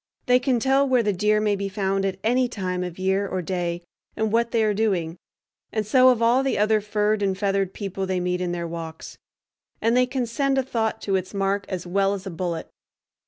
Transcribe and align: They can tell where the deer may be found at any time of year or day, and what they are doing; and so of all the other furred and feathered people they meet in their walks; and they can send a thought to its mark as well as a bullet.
They 0.25 0.39
can 0.39 0.59
tell 0.59 0.89
where 0.89 1.03
the 1.03 1.13
deer 1.13 1.39
may 1.39 1.55
be 1.55 1.69
found 1.69 2.05
at 2.05 2.17
any 2.23 2.47
time 2.47 2.83
of 2.83 2.97
year 2.97 3.27
or 3.27 3.43
day, 3.43 3.83
and 4.17 4.31
what 4.31 4.49
they 4.49 4.63
are 4.63 4.73
doing; 4.73 5.15
and 5.71 5.85
so 5.85 6.09
of 6.09 6.23
all 6.23 6.41
the 6.41 6.57
other 6.57 6.81
furred 6.81 7.21
and 7.21 7.37
feathered 7.37 7.71
people 7.71 8.07
they 8.07 8.19
meet 8.19 8.41
in 8.41 8.51
their 8.51 8.67
walks; 8.67 9.19
and 9.79 9.95
they 9.95 10.07
can 10.07 10.25
send 10.25 10.57
a 10.57 10.63
thought 10.63 11.03
to 11.03 11.15
its 11.17 11.35
mark 11.35 11.67
as 11.69 11.85
well 11.85 12.15
as 12.15 12.25
a 12.25 12.31
bullet. 12.31 12.67